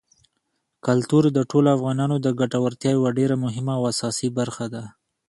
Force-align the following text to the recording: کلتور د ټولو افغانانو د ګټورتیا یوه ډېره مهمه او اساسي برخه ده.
کلتور 0.85 1.23
د 1.33 1.39
ټولو 1.49 1.67
افغانانو 1.77 2.15
د 2.25 2.27
ګټورتیا 2.39 2.91
یوه 2.97 3.09
ډېره 3.19 3.35
مهمه 3.43 3.73
او 3.79 3.83
اساسي 3.93 4.29
برخه 4.37 4.65
ده. 4.73 4.83